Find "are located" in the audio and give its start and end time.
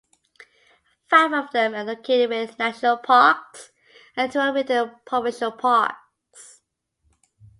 1.75-2.31